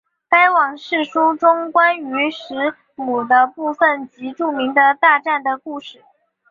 [0.29, 6.01] 该往世书中关于时母的部分即著名的大战的故事。